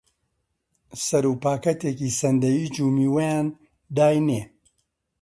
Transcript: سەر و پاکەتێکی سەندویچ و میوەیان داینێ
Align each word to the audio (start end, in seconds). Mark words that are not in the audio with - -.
سەر 1.05 1.25
و 1.31 1.35
پاکەتێکی 1.43 2.15
سەندویچ 2.19 2.75
و 2.79 2.93
میوەیان 2.97 3.47
داینێ 3.97 4.41